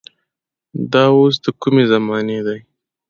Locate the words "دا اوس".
0.91-1.35